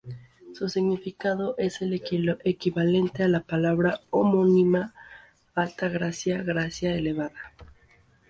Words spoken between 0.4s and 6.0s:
Su significado es el equivalente a la palabra homónima, "alta